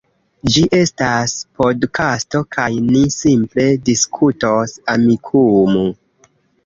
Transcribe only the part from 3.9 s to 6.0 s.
diskutos Amikumu